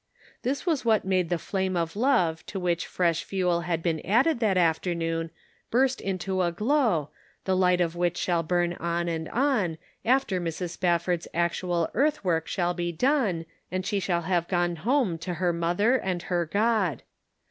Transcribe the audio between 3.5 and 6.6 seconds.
had been added that afternoon burst into a